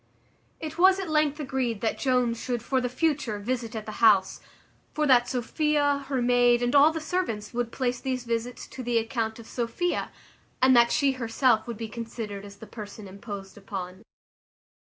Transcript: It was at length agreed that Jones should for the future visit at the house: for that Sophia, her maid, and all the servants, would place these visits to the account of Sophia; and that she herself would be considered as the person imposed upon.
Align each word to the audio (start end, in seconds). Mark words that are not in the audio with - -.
It 0.59 0.79
was 0.79 0.99
at 0.99 1.11
length 1.11 1.39
agreed 1.39 1.81
that 1.81 1.99
Jones 1.99 2.41
should 2.43 2.63
for 2.63 2.81
the 2.81 2.89
future 2.89 3.37
visit 3.37 3.75
at 3.75 3.85
the 3.85 3.91
house: 4.01 4.41
for 4.95 5.05
that 5.05 5.29
Sophia, 5.29 6.05
her 6.07 6.23
maid, 6.23 6.63
and 6.63 6.73
all 6.73 6.91
the 6.91 6.99
servants, 6.99 7.53
would 7.53 7.71
place 7.71 8.01
these 8.01 8.23
visits 8.23 8.65
to 8.69 8.81
the 8.81 8.97
account 8.97 9.37
of 9.37 9.45
Sophia; 9.45 10.09
and 10.59 10.75
that 10.75 10.91
she 10.91 11.11
herself 11.11 11.67
would 11.67 11.77
be 11.77 11.87
considered 11.87 12.45
as 12.45 12.55
the 12.55 12.65
person 12.65 13.07
imposed 13.07 13.59
upon. 13.59 14.01